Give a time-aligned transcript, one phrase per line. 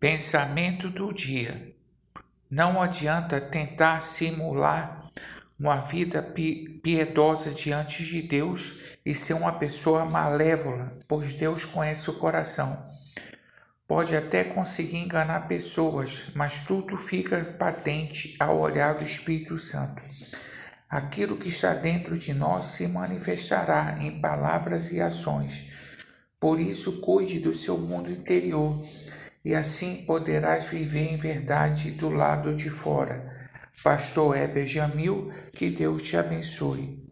[0.00, 1.74] Pensamento do dia.
[2.48, 5.04] Não adianta tentar simular
[5.58, 12.14] uma vida piedosa diante de Deus e ser uma pessoa malévola, pois Deus conhece o
[12.14, 12.80] coração.
[13.88, 20.04] Pode até conseguir enganar pessoas, mas tudo fica patente ao olhar do Espírito Santo.
[20.88, 25.66] Aquilo que está dentro de nós se manifestará em palavras e ações.
[26.38, 28.80] Por isso, cuide do seu mundo interior
[29.48, 33.48] e assim poderás viver em verdade do lado de fora.
[33.82, 37.07] Pastor Heber Jamil, que Deus te abençoe.